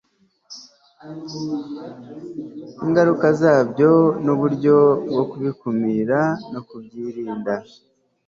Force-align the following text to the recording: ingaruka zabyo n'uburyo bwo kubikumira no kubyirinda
ingaruka 2.85 3.27
zabyo 3.41 3.91
n'uburyo 4.23 4.75
bwo 5.09 5.23
kubikumira 5.31 6.19
no 6.51 6.61
kubyirinda 6.67 7.53